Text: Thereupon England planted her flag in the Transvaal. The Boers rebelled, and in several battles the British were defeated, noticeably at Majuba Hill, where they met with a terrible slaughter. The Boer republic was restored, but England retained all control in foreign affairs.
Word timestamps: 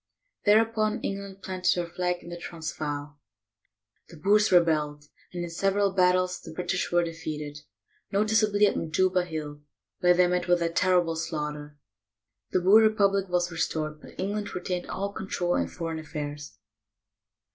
Thereupon 0.45 0.99
England 1.01 1.43
planted 1.43 1.75
her 1.79 1.85
flag 1.85 2.23
in 2.23 2.29
the 2.29 2.37
Transvaal. 2.39 3.19
The 4.09 4.17
Boers 4.17 4.51
rebelled, 4.51 5.03
and 5.31 5.43
in 5.43 5.49
several 5.51 5.91
battles 5.91 6.41
the 6.41 6.51
British 6.51 6.91
were 6.91 7.03
defeated, 7.03 7.59
noticeably 8.11 8.65
at 8.65 8.75
Majuba 8.75 9.25
Hill, 9.25 9.61
where 9.99 10.15
they 10.15 10.25
met 10.25 10.47
with 10.47 10.63
a 10.63 10.69
terrible 10.69 11.15
slaughter. 11.15 11.77
The 12.49 12.61
Boer 12.61 12.81
republic 12.81 13.29
was 13.29 13.51
restored, 13.51 14.01
but 14.01 14.19
England 14.19 14.55
retained 14.55 14.87
all 14.87 15.13
control 15.13 15.53
in 15.55 15.67
foreign 15.67 15.99
affairs. 15.99 16.57